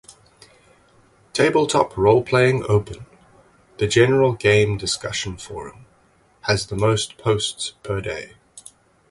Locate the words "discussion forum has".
4.75-6.65